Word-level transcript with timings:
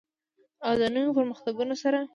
او 0.65 0.73
د 0.81 0.83
نویو 0.95 1.17
پرمختګونو 1.19 1.75
سره. 1.83 1.99